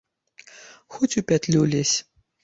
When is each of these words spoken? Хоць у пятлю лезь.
Хоць 0.95 1.13
у 1.21 1.23
пятлю 1.31 1.61
лезь. 1.73 1.93